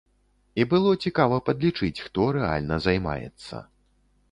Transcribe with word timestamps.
І 0.61 0.63
было 0.71 0.93
цікава 1.07 1.37
падлічыць, 1.51 2.03
хто 2.07 2.27
рэальна 2.39 2.83
займаецца. 2.89 3.63